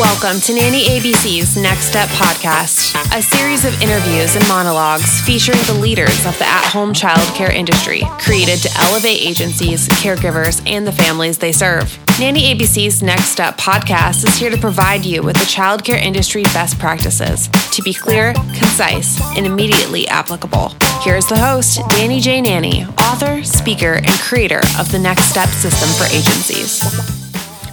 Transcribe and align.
Welcome 0.00 0.40
to 0.40 0.54
Nanny 0.54 0.84
ABC's 0.86 1.54
Next 1.58 1.84
Step 1.84 2.08
podcast, 2.08 2.94
a 3.14 3.20
series 3.20 3.66
of 3.66 3.74
interviews 3.82 4.34
and 4.34 4.48
monologues 4.48 5.20
featuring 5.20 5.58
the 5.66 5.74
leaders 5.74 6.24
of 6.24 6.36
the 6.38 6.46
at 6.46 6.64
home 6.64 6.94
childcare 6.94 7.52
industry, 7.52 8.00
created 8.18 8.60
to 8.60 8.70
elevate 8.80 9.20
agencies, 9.20 9.90
caregivers, 9.90 10.66
and 10.66 10.86
the 10.86 10.92
families 10.92 11.36
they 11.36 11.52
serve. 11.52 11.98
Nanny 12.18 12.54
ABC's 12.54 13.02
Next 13.02 13.26
Step 13.26 13.58
podcast 13.58 14.26
is 14.26 14.34
here 14.36 14.50
to 14.50 14.56
provide 14.56 15.04
you 15.04 15.22
with 15.22 15.36
the 15.36 15.44
childcare 15.44 16.00
industry 16.00 16.44
best 16.44 16.78
practices 16.78 17.48
to 17.72 17.82
be 17.82 17.92
clear, 17.92 18.32
concise, 18.32 19.20
and 19.36 19.44
immediately 19.44 20.08
applicable. 20.08 20.72
Here's 21.02 21.26
the 21.26 21.38
host, 21.38 21.82
Danny 21.90 22.18
J. 22.18 22.40
Nanny, 22.40 22.86
author, 22.98 23.44
speaker, 23.44 23.96
and 23.96 24.20
creator 24.20 24.62
of 24.78 24.90
the 24.90 24.98
Next 24.98 25.24
Step 25.24 25.50
system 25.50 25.90
for 25.90 26.10
agencies. 26.14 27.21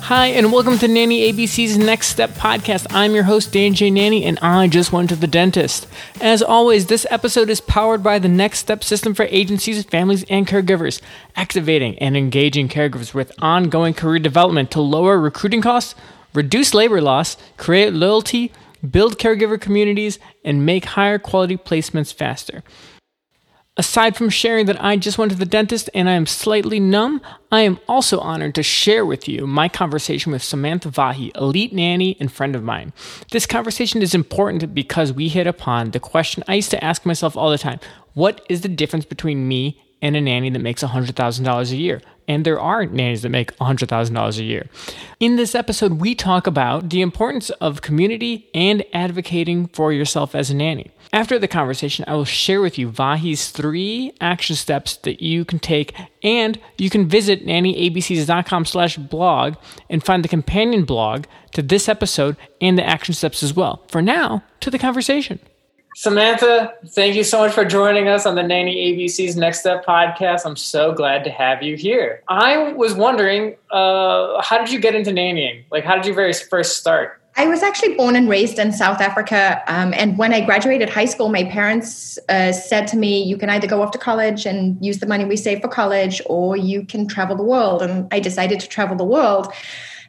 Hi, 0.10 0.26
and 0.30 0.52
welcome 0.52 0.80
to 0.80 0.88
Nanny 0.88 1.32
ABC's 1.32 1.78
Next 1.78 2.08
Step 2.08 2.32
podcast. 2.32 2.88
I'm 2.90 3.14
your 3.14 3.26
host, 3.26 3.54
Dan 3.54 3.76
J. 3.76 3.92
Nanny, 3.92 4.26
and 4.26 4.40
I 4.40 4.68
just 4.68 4.92
went 4.92 5.10
to 5.10 5.16
the 5.16 5.28
dentist. 5.28 5.86
As 6.20 6.42
always, 6.42 6.88
this 6.88 7.06
episode 7.12 7.48
is 7.48 7.62
powered 7.62 8.02
by 8.02 8.18
the 8.18 8.28
Next 8.28 8.58
Step 8.58 8.84
system 8.84 9.14
for 9.14 9.28
agencies, 9.30 9.84
families, 9.84 10.26
and 10.28 10.48
caregivers, 10.48 11.00
activating 11.36 11.96
and 12.00 12.18
engaging 12.18 12.70
caregivers 12.70 13.14
with 13.14 13.32
ongoing 13.38 13.94
career 13.94 14.18
development 14.18 14.72
to 14.72 14.82
lower 14.82 15.20
recruiting 15.20 15.62
costs, 15.62 15.94
reduce 16.34 16.74
labor 16.74 17.02
loss, 17.02 17.38
create 17.58 17.94
loyalty, 17.94 18.52
build 18.90 19.20
caregiver 19.20 19.62
communities, 19.62 20.18
and 20.44 20.66
make 20.66 20.86
higher 20.86 21.20
quality 21.20 21.56
placements 21.56 22.12
faster. 22.12 22.64
Aside 23.80 24.18
from 24.18 24.30
sharing 24.30 24.66
that 24.66 24.84
I 24.84 24.98
just 24.98 25.18
went 25.18 25.32
to 25.32 25.38
the 25.38 25.46
dentist 25.46 25.90
and 25.94 26.10
I 26.10 26.12
am 26.12 26.26
slightly 26.26 26.82
numb, 26.82 27.22
I 27.50 27.62
am 27.62 27.80
also 27.88 28.20
honored 28.20 28.56
to 28.56 28.62
share 28.62 29.06
with 29.06 29.26
you 29.26 29.48
my 29.48 29.70
conversation 29.70 30.34
with 30.34 30.44
Samantha 30.44 30.90
Vahi, 30.90 31.32
elite 31.38 31.72
nanny 31.72 32.18
and 32.20 32.30
friend 32.30 32.58
of 32.58 32.62
mine. 32.62 32.92
This 33.32 33.46
conversation 33.46 34.02
is 34.02 34.14
important 34.14 34.74
because 34.74 35.14
we 35.14 35.30
hit 35.30 35.48
upon 35.48 35.92
the 35.92 36.00
question 36.02 36.44
I 36.46 36.56
used 36.56 36.72
to 36.72 36.84
ask 36.84 37.06
myself 37.06 37.38
all 37.38 37.50
the 37.50 37.58
time 37.58 37.80
What 38.16 38.46
is 38.50 38.60
the 38.60 38.68
difference 38.68 39.06
between 39.06 39.48
me 39.48 39.82
and 40.02 40.14
a 40.18 40.20
nanny 40.20 40.50
that 40.50 40.60
makes 40.60 40.84
$100,000 40.84 41.72
a 41.72 41.76
year? 41.78 42.02
And 42.30 42.46
there 42.46 42.60
are 42.60 42.86
nannies 42.86 43.24
that 43.24 43.30
make 43.30 43.58
$100,000 43.58 44.40
a 44.40 44.44
year. 44.44 44.70
In 45.20 45.36
this 45.36 45.56
episode, 45.56 45.94
we 45.94 46.14
talk 46.14 46.46
about 46.46 46.92
the 46.92 47.02
importance 47.02 47.50
of 47.50 47.82
community 47.82 48.48
and 48.54 48.86
advocating 48.94 49.68
for 49.70 49.92
yourself 49.92 50.36
as 50.36 50.52
a 50.52 50.56
nanny. 50.56 50.92
After 51.12 51.40
the 51.40 51.48
conversation, 51.48 52.06
I 52.08 52.14
will 52.14 52.26
share 52.26 52.62
with 52.62 52.78
you 52.78 52.92
Vahi's 52.92 53.50
three 53.50 54.14
action 54.22 54.56
steps 54.56 54.98
that 54.98 55.24
you 55.24 55.44
can 55.44 55.58
take, 55.58 55.96
and 56.22 56.60
you 56.78 56.92
can 56.92 57.10
visit 57.10 57.48
nannyabcs.com 57.48 58.66
slash 58.66 58.98
blog 58.98 59.56
and 59.90 60.04
find 60.04 60.24
the 60.24 60.30
companion 60.30 60.86
blog 60.86 61.26
to 61.54 61.64
this 61.64 61.90
episode 61.90 62.38
and 62.62 62.78
the 62.78 62.88
action 62.88 63.16
steps 63.16 63.42
as 63.42 63.56
well. 63.56 63.82
For 63.88 64.04
now, 64.04 64.44
to 64.60 64.70
the 64.70 64.78
conversation. 64.78 65.40
Samantha, 65.96 66.74
thank 66.88 67.16
you 67.16 67.24
so 67.24 67.40
much 67.40 67.52
for 67.52 67.66
joining 67.66 68.08
us 68.08 68.26
on 68.26 68.36
the 68.36 68.44
Nanny 68.44 68.94
ABC's 68.94 69.36
Next 69.36 69.62
Step 69.62 69.86
podcast. 69.86 70.46
I'm 70.46 70.56
so 70.56 70.94
glad 70.94 71.24
to 71.24 71.30
have 71.32 71.64
you 71.64 71.76
here. 71.76 72.24
I 72.28 72.74
was 72.74 72.94
wondering, 72.94 73.56
uh, 73.72 74.42
how 74.42 74.60
did 74.60 74.72
you 74.72 74.80
get 74.80 74.96
into 74.96 75.12
nannying? 75.12 75.64
Like, 75.72 75.84
how 75.84 75.96
did 75.96 76.06
you 76.06 76.14
very 76.14 76.34
first 76.34 76.78
start? 76.78 77.20
I 77.36 77.48
was 77.48 77.64
actually 77.64 77.96
born 77.96 78.16
and 78.16 78.28
raised 78.30 78.60
in 78.60 78.72
South 78.72 79.02
Africa. 79.02 79.64
Um, 79.68 79.94
and 79.96 80.18
when 80.18 80.34
I 80.34 80.42
graduated 80.42 80.90
high 80.90 81.06
school, 81.06 81.30
my 81.30 81.46
parents 81.46 82.20
uh, 82.28 82.52
said 82.52 82.88
to 82.88 82.98
me, 82.98 83.24
You 83.24 83.38
can 83.38 83.50
either 83.50 83.68
go 83.68 83.82
off 83.82 83.92
to 83.92 83.98
college 83.98 84.46
and 84.46 84.78
use 84.86 85.00
the 85.00 85.08
money 85.08 85.26
we 85.26 85.38
save 85.38 85.62
for 85.62 85.70
college, 85.70 86.22
or 86.26 86.58
you 86.58 86.86
can 86.86 87.08
travel 87.08 87.36
the 87.36 87.44
world. 87.44 87.82
And 87.82 88.08
I 88.12 88.20
decided 88.20 88.60
to 88.60 88.68
travel 88.68 88.96
the 88.96 89.06
world 89.06 89.54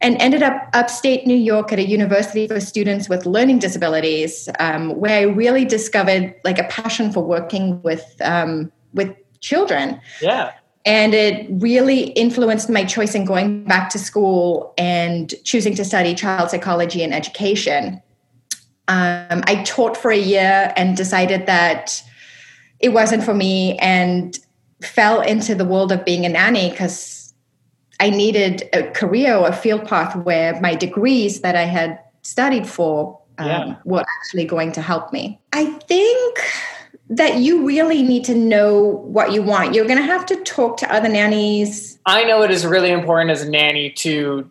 and 0.00 0.16
ended 0.20 0.42
up 0.42 0.68
upstate 0.72 1.26
New 1.26 1.36
York 1.36 1.72
at 1.72 1.78
a 1.78 1.86
university 1.86 2.46
for 2.48 2.60
students 2.60 3.08
with 3.08 3.26
learning 3.26 3.58
disabilities, 3.58 4.48
um, 4.58 4.96
where 4.96 5.18
I 5.18 5.22
really 5.22 5.64
discovered 5.64 6.34
like 6.44 6.58
a 6.58 6.64
passion 6.64 7.12
for 7.12 7.22
working 7.22 7.82
with 7.82 8.04
um, 8.22 8.72
with 8.94 9.14
children. 9.40 10.00
Yeah. 10.22 10.52
And 10.86 11.12
it 11.12 11.46
really 11.50 12.04
influenced 12.12 12.70
my 12.70 12.84
choice 12.84 13.14
in 13.14 13.26
going 13.26 13.64
back 13.64 13.90
to 13.90 13.98
school 13.98 14.72
and 14.78 15.32
choosing 15.44 15.74
to 15.74 15.84
study 15.84 16.14
child 16.14 16.50
psychology 16.50 17.02
and 17.02 17.12
education. 17.12 18.00
Um, 18.88 19.42
I 19.46 19.62
taught 19.66 19.96
for 19.96 20.10
a 20.10 20.18
year 20.18 20.72
and 20.76 20.96
decided 20.96 21.46
that 21.46 22.02
it 22.80 22.88
wasn't 22.88 23.22
for 23.22 23.34
me 23.34 23.76
and 23.78 24.38
fell 24.82 25.20
into 25.20 25.54
the 25.54 25.66
world 25.66 25.92
of 25.92 26.04
being 26.06 26.24
a 26.24 26.30
nanny 26.30 26.70
because 26.70 27.19
I 28.00 28.10
needed 28.10 28.68
a 28.72 28.90
career 28.90 29.36
or 29.36 29.48
a 29.48 29.52
field 29.52 29.86
path 29.86 30.16
where 30.16 30.58
my 30.60 30.74
degrees 30.74 31.42
that 31.42 31.54
I 31.54 31.64
had 31.64 32.00
studied 32.22 32.66
for 32.66 33.20
um, 33.38 33.46
yeah. 33.46 33.76
were 33.84 34.04
actually 34.18 34.46
going 34.46 34.72
to 34.72 34.82
help 34.82 35.12
me. 35.12 35.38
I 35.52 35.66
think 35.66 36.40
that 37.10 37.38
you 37.38 37.66
really 37.66 38.02
need 38.02 38.24
to 38.24 38.34
know 38.34 38.78
what 38.78 39.32
you 39.32 39.42
want. 39.42 39.74
You're 39.74 39.86
going 39.86 39.98
to 39.98 40.04
have 40.04 40.24
to 40.26 40.36
talk 40.36 40.78
to 40.78 40.92
other 40.92 41.08
nannies. 41.08 41.98
I 42.06 42.24
know 42.24 42.42
it 42.42 42.50
is 42.50 42.64
really 42.64 42.90
important 42.90 43.30
as 43.30 43.42
a 43.42 43.50
nanny 43.50 43.90
to 43.90 44.50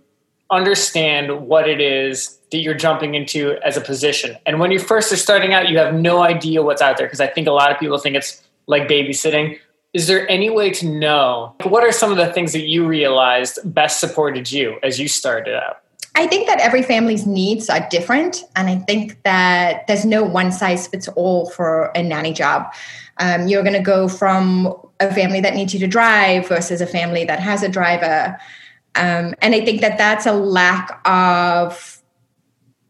understand 0.51 1.47
what 1.47 1.69
it 1.69 1.79
is 1.79 2.37
that 2.51 2.57
you're 2.57 2.73
jumping 2.73 3.15
into 3.15 3.57
as 3.63 3.77
a 3.77 3.81
position. 3.81 4.35
And 4.45 4.59
when 4.59 4.71
you 4.71 4.79
first 4.79 5.11
are 5.11 5.17
starting 5.17 5.53
out, 5.53 5.69
you 5.69 5.77
have 5.77 5.93
no 5.93 6.21
idea 6.21 6.61
what's 6.61 6.81
out 6.81 6.97
there 6.97 7.07
because 7.07 7.21
I 7.21 7.27
think 7.27 7.47
a 7.47 7.51
lot 7.51 7.71
of 7.71 7.79
people 7.79 7.97
think 7.97 8.15
it's 8.15 8.43
like 8.67 8.87
babysitting 8.87 9.57
is 9.93 10.07
there 10.07 10.29
any 10.29 10.49
way 10.49 10.69
to 10.71 10.87
know 10.87 11.55
what 11.63 11.83
are 11.83 11.91
some 11.91 12.11
of 12.11 12.17
the 12.17 12.31
things 12.31 12.53
that 12.53 12.67
you 12.67 12.85
realized 12.85 13.59
best 13.63 13.99
supported 13.99 14.51
you 14.51 14.77
as 14.83 14.99
you 14.99 15.07
started 15.07 15.55
out? 15.55 15.81
I 16.15 16.27
think 16.27 16.47
that 16.47 16.59
every 16.59 16.83
family's 16.83 17.25
needs 17.25 17.69
are 17.69 17.87
different. 17.89 18.43
And 18.55 18.67
I 18.67 18.77
think 18.79 19.21
that 19.23 19.87
there's 19.87 20.05
no 20.05 20.23
one 20.23 20.51
size 20.51 20.87
fits 20.87 21.07
all 21.09 21.49
for 21.49 21.85
a 21.95 22.03
nanny 22.03 22.33
job. 22.33 22.73
Um, 23.17 23.47
you're 23.47 23.63
going 23.63 23.73
to 23.73 23.79
go 23.79 24.07
from 24.07 24.75
a 24.99 25.13
family 25.13 25.39
that 25.41 25.55
needs 25.55 25.73
you 25.73 25.79
to 25.79 25.87
drive 25.87 26.47
versus 26.47 26.81
a 26.81 26.87
family 26.87 27.25
that 27.25 27.39
has 27.39 27.63
a 27.63 27.69
driver. 27.69 28.37
Um, 28.95 29.33
and 29.41 29.55
I 29.55 29.63
think 29.63 29.81
that 29.81 29.97
that's 29.97 30.25
a 30.25 30.33
lack 30.33 30.99
of, 31.07 32.01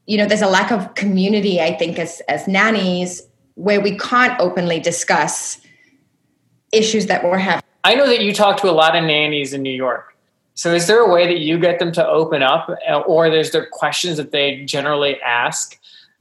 you 0.08 0.18
know, 0.18 0.26
there's 0.26 0.42
a 0.42 0.48
lack 0.48 0.72
of 0.72 0.96
community, 0.96 1.62
I 1.62 1.78
think, 1.78 2.00
as, 2.00 2.22
as 2.28 2.48
nannies 2.48 3.22
where 3.56 3.82
we 3.82 3.98
can't 3.98 4.40
openly 4.40 4.80
discuss 4.80 5.60
issues 6.72 7.08
that 7.08 7.24
we're 7.24 7.38
having. 7.38 7.64
I 7.84 7.96
know 7.96 8.08
that 8.08 8.22
you 8.22 8.34
talk 8.34 8.58
to 8.62 8.70
a 8.70 8.72
lot 8.72 8.96
of 8.96 9.04
nannies 9.04 9.54
in 9.54 9.62
New 9.62 9.72
York. 9.72 10.16
So 10.54 10.74
is 10.74 10.88
there 10.88 11.00
a 11.00 11.10
way 11.10 11.26
that 11.26 11.40
you 11.40 11.58
get 11.58 11.80
them 11.80 11.92
to 11.94 12.06
open 12.06 12.44
up 12.44 12.70
or 13.08 13.30
there's 13.30 13.52
there 13.52 13.66
questions 13.68 14.18
that 14.18 14.32
they 14.32 14.66
generally 14.66 15.20
ask 15.22 15.80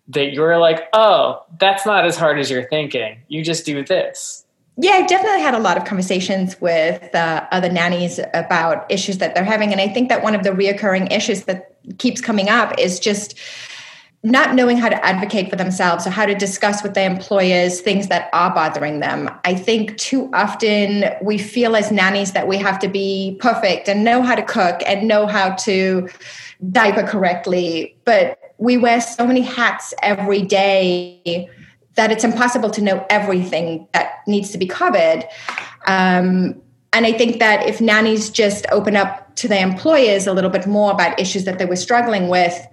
that 0.08 0.32
you're 0.32 0.58
like, 0.58 0.88
"Oh, 0.92 1.42
that's 1.58 1.84
not 1.84 2.06
as 2.06 2.16
hard 2.16 2.38
as 2.38 2.50
you're 2.50 2.68
thinking. 2.68 3.18
You 3.26 3.42
just 3.42 3.66
do 3.66 3.84
this." 3.84 4.44
Yeah, 4.80 4.92
I've 4.92 5.08
definitely 5.08 5.40
had 5.40 5.54
a 5.54 5.58
lot 5.58 5.76
of 5.76 5.84
conversations 5.84 6.60
with 6.60 7.12
uh, 7.12 7.48
other 7.50 7.68
nannies 7.68 8.20
about 8.32 8.88
issues 8.88 9.18
that 9.18 9.34
they're 9.34 9.44
having. 9.44 9.72
And 9.72 9.80
I 9.80 9.88
think 9.88 10.08
that 10.08 10.22
one 10.22 10.36
of 10.36 10.44
the 10.44 10.50
reoccurring 10.50 11.12
issues 11.12 11.44
that 11.44 11.74
keeps 11.98 12.20
coming 12.20 12.48
up 12.48 12.78
is 12.78 13.00
just 13.00 13.36
not 14.24 14.54
knowing 14.54 14.76
how 14.76 14.88
to 14.88 15.06
advocate 15.06 15.48
for 15.48 15.56
themselves 15.56 16.06
or 16.06 16.10
how 16.10 16.26
to 16.26 16.34
discuss 16.34 16.82
with 16.82 16.94
their 16.94 17.08
employers 17.08 17.80
things 17.80 18.08
that 18.08 18.28
are 18.32 18.52
bothering 18.52 18.98
them. 18.98 19.30
I 19.44 19.54
think 19.54 19.96
too 19.96 20.28
often 20.34 21.04
we 21.22 21.38
feel 21.38 21.76
as 21.76 21.92
nannies 21.92 22.32
that 22.32 22.48
we 22.48 22.56
have 22.56 22.80
to 22.80 22.88
be 22.88 23.38
perfect 23.40 23.88
and 23.88 24.02
know 24.02 24.22
how 24.22 24.34
to 24.34 24.42
cook 24.42 24.80
and 24.86 25.06
know 25.06 25.26
how 25.26 25.50
to 25.50 26.08
diaper 26.72 27.04
correctly. 27.04 27.96
But 28.04 28.54
we 28.58 28.76
wear 28.76 29.00
so 29.00 29.24
many 29.24 29.40
hats 29.40 29.94
every 30.02 30.42
day 30.42 31.48
that 31.94 32.10
it's 32.10 32.24
impossible 32.24 32.70
to 32.70 32.82
know 32.82 33.06
everything 33.10 33.86
that 33.92 34.22
needs 34.26 34.50
to 34.50 34.58
be 34.58 34.66
covered. 34.66 35.24
Um, 35.86 36.60
and 36.92 37.06
I 37.06 37.12
think 37.12 37.38
that 37.38 37.68
if 37.68 37.80
nannies 37.80 38.30
just 38.30 38.66
open 38.72 38.96
up 38.96 39.36
to 39.36 39.46
their 39.46 39.64
employers 39.64 40.26
a 40.26 40.32
little 40.32 40.50
bit 40.50 40.66
more 40.66 40.90
about 40.90 41.20
issues 41.20 41.44
that 41.44 41.58
they 41.58 41.66
were 41.66 41.76
struggling 41.76 42.28
with, 42.28 42.66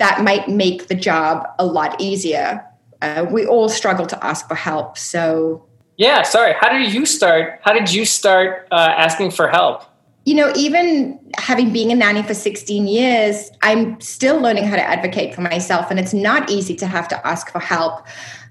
that 0.00 0.24
might 0.24 0.48
make 0.48 0.88
the 0.88 0.94
job 0.94 1.46
a 1.58 1.66
lot 1.66 2.00
easier. 2.00 2.64
Uh, 3.02 3.26
we 3.30 3.46
all 3.46 3.68
struggle 3.68 4.06
to 4.06 4.24
ask 4.24 4.48
for 4.48 4.54
help. 4.54 4.96
So, 4.96 5.64
yeah, 5.98 6.22
sorry. 6.22 6.54
How 6.58 6.70
did 6.70 6.92
you 6.92 7.04
start? 7.04 7.60
How 7.62 7.74
did 7.74 7.92
you 7.92 8.06
start 8.06 8.66
uh, 8.72 8.94
asking 8.96 9.32
for 9.32 9.48
help? 9.48 9.84
You 10.24 10.34
know, 10.34 10.52
even 10.56 11.20
having 11.36 11.70
been 11.70 11.90
a 11.90 11.94
nanny 11.94 12.22
for 12.22 12.32
16 12.32 12.86
years, 12.86 13.50
I'm 13.62 14.00
still 14.00 14.40
learning 14.40 14.64
how 14.64 14.76
to 14.76 14.82
advocate 14.82 15.34
for 15.34 15.42
myself, 15.42 15.90
and 15.90 16.00
it's 16.00 16.14
not 16.14 16.50
easy 16.50 16.74
to 16.76 16.86
have 16.86 17.06
to 17.08 17.26
ask 17.26 17.50
for 17.50 17.58
help. 17.58 18.06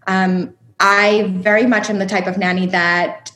Um, 0.06 0.54
I 0.80 1.34
very 1.38 1.66
much 1.66 1.90
am 1.90 1.98
the 1.98 2.06
type 2.06 2.28
of 2.28 2.38
nanny 2.38 2.68
that 2.68 3.32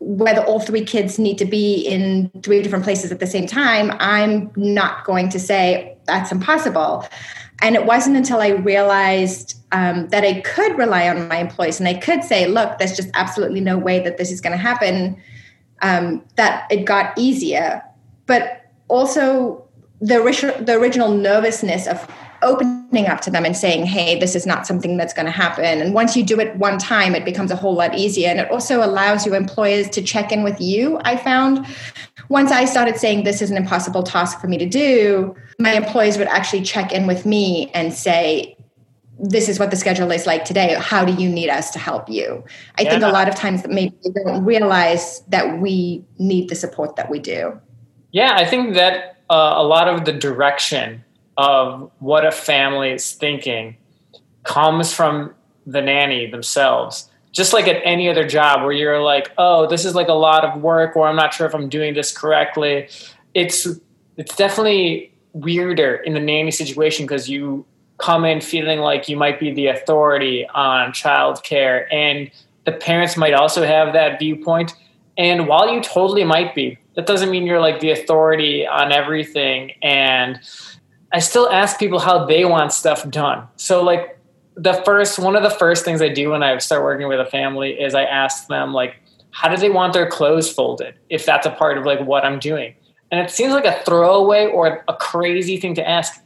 whether 0.00 0.42
all 0.42 0.58
three 0.58 0.84
kids 0.84 1.16
need 1.20 1.38
to 1.38 1.44
be 1.44 1.82
in 1.82 2.28
three 2.42 2.60
different 2.60 2.82
places 2.82 3.12
at 3.12 3.20
the 3.20 3.26
same 3.26 3.46
time, 3.46 3.92
I'm 4.00 4.50
not 4.56 5.04
going 5.04 5.28
to 5.28 5.38
say 5.38 5.96
that's 6.06 6.32
impossible. 6.32 7.06
And 7.60 7.76
it 7.76 7.86
wasn't 7.86 8.16
until 8.16 8.40
I 8.40 8.48
realized 8.48 9.56
um, 9.70 10.08
that 10.08 10.24
I 10.24 10.40
could 10.40 10.76
rely 10.76 11.08
on 11.08 11.28
my 11.28 11.36
employees 11.36 11.78
and 11.78 11.88
I 11.88 11.94
could 11.94 12.24
say, 12.24 12.46
look, 12.46 12.78
there's 12.78 12.96
just 12.96 13.10
absolutely 13.14 13.60
no 13.60 13.78
way 13.78 14.00
that 14.00 14.16
this 14.16 14.32
is 14.32 14.40
going 14.40 14.52
to 14.52 14.62
happen, 14.62 15.16
um, 15.80 16.24
that 16.36 16.66
it 16.70 16.84
got 16.84 17.16
easier. 17.16 17.82
But 18.26 18.70
also, 18.88 19.64
the, 20.00 20.18
the 20.66 20.74
original 20.74 21.14
nervousness 21.14 21.86
of 21.86 22.06
opening 22.42 23.06
up 23.06 23.20
to 23.20 23.30
them 23.30 23.44
and 23.44 23.56
saying, 23.56 23.86
hey, 23.86 24.18
this 24.18 24.34
is 24.34 24.46
not 24.46 24.66
something 24.66 24.96
that's 24.96 25.14
going 25.14 25.26
to 25.26 25.32
happen. 25.32 25.80
And 25.80 25.94
once 25.94 26.16
you 26.16 26.24
do 26.24 26.40
it 26.40 26.56
one 26.56 26.76
time, 26.76 27.14
it 27.14 27.24
becomes 27.24 27.50
a 27.50 27.56
whole 27.56 27.74
lot 27.74 27.96
easier. 27.96 28.28
And 28.28 28.40
it 28.40 28.50
also 28.50 28.84
allows 28.84 29.24
your 29.24 29.36
employers 29.36 29.88
to 29.90 30.02
check 30.02 30.32
in 30.32 30.42
with 30.42 30.60
you. 30.60 31.00
I 31.04 31.16
found 31.16 31.64
once 32.28 32.50
I 32.50 32.64
started 32.64 32.96
saying, 32.96 33.24
this 33.24 33.40
is 33.40 33.50
an 33.50 33.56
impossible 33.56 34.02
task 34.02 34.40
for 34.40 34.48
me 34.48 34.58
to 34.58 34.66
do, 34.66 35.36
my 35.58 35.72
employees 35.72 36.18
would 36.18 36.28
actually 36.28 36.62
check 36.62 36.92
in 36.92 37.06
with 37.06 37.26
me 37.26 37.70
and 37.74 37.92
say, 37.92 38.56
this 39.18 39.48
is 39.48 39.58
what 39.58 39.70
the 39.70 39.76
schedule 39.76 40.10
is 40.10 40.26
like 40.26 40.44
today. 40.44 40.74
How 40.78 41.04
do 41.04 41.12
you 41.12 41.28
need 41.28 41.48
us 41.48 41.70
to 41.72 41.78
help 41.78 42.08
you? 42.08 42.44
I 42.78 42.82
yeah. 42.82 42.90
think 42.90 43.02
a 43.04 43.08
lot 43.08 43.28
of 43.28 43.34
times 43.34 43.62
that 43.62 43.70
maybe 43.70 43.94
they 44.04 44.22
don't 44.24 44.44
realize 44.44 45.20
that 45.28 45.60
we 45.60 46.04
need 46.18 46.48
the 46.48 46.56
support 46.56 46.96
that 46.96 47.08
we 47.08 47.18
do. 47.18 47.58
Yeah, 48.10 48.34
I 48.34 48.44
think 48.44 48.74
that 48.74 49.18
uh, 49.30 49.54
a 49.56 49.62
lot 49.62 49.88
of 49.88 50.04
the 50.04 50.12
direction 50.12 51.04
of 51.36 51.90
what 52.00 52.26
a 52.26 52.32
family 52.32 52.90
is 52.90 53.12
thinking 53.12 53.76
comes 54.44 54.92
from 54.92 55.34
the 55.66 55.80
nanny 55.80 56.30
themselves. 56.30 57.08
Just 57.30 57.52
like 57.52 57.66
at 57.66 57.80
any 57.84 58.10
other 58.10 58.26
job 58.26 58.62
where 58.62 58.72
you're 58.72 59.00
like, 59.00 59.30
oh, 59.38 59.66
this 59.66 59.84
is 59.84 59.94
like 59.94 60.08
a 60.08 60.14
lot 60.14 60.44
of 60.44 60.60
work, 60.60 60.96
or 60.96 61.06
I'm 61.06 61.16
not 61.16 61.32
sure 61.32 61.46
if 61.46 61.54
I'm 61.54 61.68
doing 61.68 61.94
this 61.94 62.16
correctly. 62.16 62.88
It's 63.32 63.66
it's 64.18 64.36
definitely 64.36 65.11
weirder 65.32 65.96
in 65.96 66.14
the 66.14 66.20
nanny 66.20 66.50
situation 66.50 67.06
because 67.06 67.28
you 67.28 67.64
come 67.98 68.24
in 68.24 68.40
feeling 68.40 68.80
like 68.80 69.08
you 69.08 69.16
might 69.16 69.38
be 69.38 69.52
the 69.52 69.68
authority 69.68 70.46
on 70.54 70.92
childcare, 70.92 71.92
and 71.92 72.30
the 72.64 72.72
parents 72.72 73.16
might 73.16 73.34
also 73.34 73.64
have 73.64 73.92
that 73.92 74.18
viewpoint. 74.18 74.74
And 75.16 75.46
while 75.46 75.72
you 75.72 75.80
totally 75.82 76.24
might 76.24 76.54
be, 76.54 76.78
that 76.94 77.06
doesn't 77.06 77.30
mean 77.30 77.46
you're 77.46 77.60
like 77.60 77.80
the 77.80 77.90
authority 77.90 78.66
on 78.66 78.92
everything. 78.92 79.72
And 79.82 80.40
I 81.12 81.18
still 81.18 81.48
ask 81.50 81.78
people 81.78 81.98
how 81.98 82.24
they 82.24 82.44
want 82.44 82.72
stuff 82.72 83.08
done. 83.10 83.46
So 83.56 83.82
like 83.82 84.18
the 84.54 84.74
first 84.84 85.18
one 85.18 85.36
of 85.36 85.42
the 85.42 85.50
first 85.50 85.84
things 85.84 86.02
I 86.02 86.08
do 86.08 86.30
when 86.30 86.42
I 86.42 86.56
start 86.58 86.82
working 86.82 87.08
with 87.08 87.20
a 87.20 87.26
family 87.26 87.72
is 87.72 87.94
I 87.94 88.04
ask 88.04 88.46
them 88.48 88.72
like 88.72 88.96
how 89.30 89.48
do 89.48 89.56
they 89.56 89.70
want 89.70 89.94
their 89.94 90.08
clothes 90.08 90.52
folded 90.52 90.94
if 91.08 91.24
that's 91.24 91.46
a 91.46 91.50
part 91.50 91.78
of 91.78 91.84
like 91.84 92.00
what 92.00 92.24
I'm 92.24 92.38
doing. 92.38 92.74
And 93.12 93.20
it 93.20 93.30
seems 93.30 93.52
like 93.52 93.66
a 93.66 93.80
throwaway 93.84 94.46
or 94.46 94.82
a 94.88 94.94
crazy 94.94 95.58
thing 95.58 95.74
to 95.74 95.88
ask, 95.88 96.20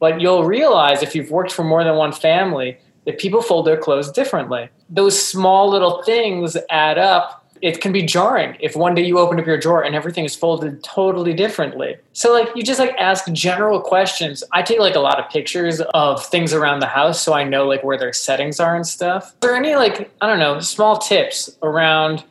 but 0.00 0.20
you'll 0.20 0.44
realize 0.44 1.02
if 1.02 1.14
you've 1.14 1.30
worked 1.30 1.52
for 1.52 1.64
more 1.64 1.84
than 1.84 1.96
one 1.96 2.12
family 2.12 2.76
that 3.06 3.18
people 3.18 3.40
fold 3.40 3.66
their 3.66 3.76
clothes 3.78 4.10
differently. 4.10 4.68
Those 4.90 5.18
small 5.20 5.70
little 5.70 6.02
things 6.02 6.56
add 6.68 6.98
up 6.98 7.44
it 7.64 7.80
can 7.80 7.92
be 7.92 8.02
jarring 8.02 8.54
if 8.60 8.76
one 8.76 8.94
day 8.94 9.02
you 9.02 9.18
open 9.18 9.40
up 9.40 9.46
your 9.46 9.56
drawer 9.56 9.82
and 9.82 9.94
everything 9.94 10.26
is 10.26 10.36
folded 10.36 10.84
totally 10.84 11.32
differently. 11.32 11.96
So 12.12 12.30
like 12.30 12.50
you 12.54 12.62
just 12.62 12.78
like 12.78 12.94
ask 12.98 13.32
general 13.32 13.80
questions. 13.80 14.44
I 14.52 14.60
take 14.60 14.80
like 14.80 14.96
a 14.96 15.00
lot 15.00 15.18
of 15.18 15.30
pictures 15.30 15.80
of 15.94 16.22
things 16.26 16.52
around 16.52 16.80
the 16.80 16.86
house 16.86 17.22
so 17.22 17.32
I 17.32 17.42
know 17.42 17.66
like 17.66 17.82
where 17.82 17.96
their 17.96 18.12
settings 18.12 18.60
are 18.60 18.76
and 18.76 18.86
stuff. 18.86 19.32
Are 19.42 19.48
there 19.48 19.56
any 19.56 19.76
like 19.76 20.10
I 20.20 20.26
don't 20.26 20.38
know 20.38 20.60
small 20.60 20.98
tips 20.98 21.56
around 21.62 22.22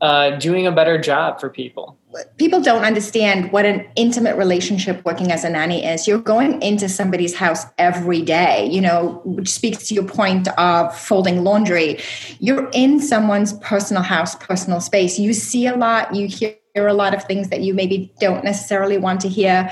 uh, 0.00 0.36
doing 0.36 0.66
a 0.66 0.72
better 0.72 0.98
job 0.98 1.38
for 1.38 1.50
people? 1.50 1.98
People 2.36 2.60
don't 2.60 2.84
understand 2.84 3.52
what 3.52 3.64
an 3.64 3.86
intimate 3.96 4.36
relationship 4.36 5.04
working 5.04 5.32
as 5.32 5.44
a 5.44 5.50
nanny 5.50 5.84
is. 5.84 6.06
You're 6.06 6.20
going 6.20 6.60
into 6.62 6.88
somebody's 6.88 7.34
house 7.34 7.64
every 7.78 8.22
day, 8.22 8.68
you 8.70 8.80
know, 8.80 9.20
which 9.24 9.48
speaks 9.48 9.88
to 9.88 9.94
your 9.94 10.04
point 10.04 10.48
of 10.58 10.96
folding 10.96 11.44
laundry. 11.44 11.98
You're 12.38 12.68
in 12.72 13.00
someone's 13.00 13.54
personal 13.54 14.02
house, 14.02 14.34
personal 14.36 14.80
space. 14.80 15.18
You 15.18 15.32
see 15.32 15.66
a 15.66 15.76
lot, 15.76 16.14
you 16.14 16.28
hear 16.28 16.56
a 16.76 16.94
lot 16.94 17.14
of 17.14 17.24
things 17.24 17.48
that 17.48 17.60
you 17.60 17.74
maybe 17.74 18.12
don't 18.20 18.44
necessarily 18.44 18.98
want 18.98 19.20
to 19.22 19.28
hear. 19.28 19.70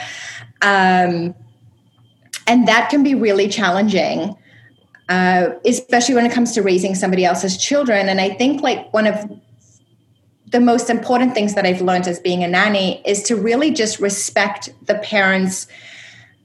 Um, 0.62 1.34
and 2.46 2.66
that 2.68 2.90
can 2.90 3.02
be 3.02 3.14
really 3.14 3.48
challenging. 3.48 4.36
Uh, 5.08 5.58
especially 5.64 6.14
when 6.14 6.24
it 6.24 6.30
comes 6.30 6.52
to 6.52 6.62
raising 6.62 6.94
somebody 6.94 7.24
else's 7.24 7.56
children. 7.56 8.08
And 8.08 8.20
I 8.20 8.30
think 8.30 8.62
like 8.62 8.92
one 8.92 9.08
of 9.08 9.28
the 10.50 10.60
most 10.60 10.90
important 10.90 11.34
things 11.34 11.54
that 11.54 11.64
I've 11.64 11.80
learned 11.80 12.08
as 12.08 12.18
being 12.18 12.42
a 12.42 12.48
nanny 12.48 13.02
is 13.04 13.22
to 13.24 13.36
really 13.36 13.70
just 13.70 14.00
respect 14.00 14.70
the 14.86 14.96
parents' 14.96 15.66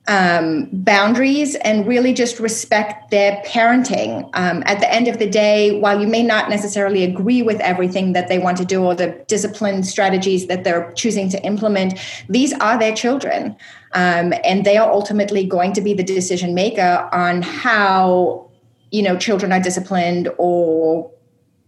um, 0.08 0.70
boundaries 0.72 1.56
and 1.56 1.88
really 1.88 2.14
just 2.14 2.40
respect 2.40 3.10
their 3.10 3.42
parenting. 3.44 4.30
Um, 4.36 4.62
at 4.68 4.80
the 4.80 4.94
end 4.94 5.08
of 5.08 5.18
the 5.18 5.28
day, 5.28 5.80
while 5.80 6.00
you 6.00 6.08
may 6.08 6.22
not 6.22 6.50
necessarily 6.50 7.04
agree 7.04 7.42
with 7.42 7.60
everything 7.62 8.14
that 8.14 8.28
they 8.28 8.38
want 8.38 8.58
to 8.58 8.66
do 8.66 8.84
or 8.84 8.94
the 8.94 9.24
discipline 9.28 9.82
strategies 9.82 10.46
that 10.46 10.64
they're 10.64 10.92
choosing 10.94 11.28
to 11.30 11.44
implement, 11.44 11.96
these 12.30 12.54
are 12.54 12.78
their 12.78 12.94
children. 12.94 13.56
Um, 13.94 14.34
and 14.44 14.64
they 14.64 14.78
are 14.78 14.92
ultimately 14.92 15.46
going 15.46 15.74
to 15.74 15.82
be 15.82 15.96
the 15.96 16.04
decision 16.04 16.54
maker 16.54 17.10
on 17.12 17.42
how 17.42 18.52
you 18.92 19.02
know 19.02 19.18
children 19.18 19.52
are 19.52 19.60
disciplined 19.60 20.30
or 20.38 21.12